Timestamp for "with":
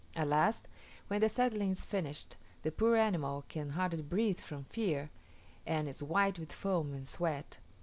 6.39-6.51